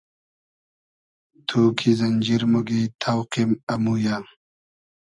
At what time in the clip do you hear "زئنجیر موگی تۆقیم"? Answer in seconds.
1.99-3.51